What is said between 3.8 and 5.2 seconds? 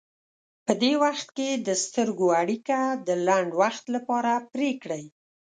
لپاره پرې کړئ.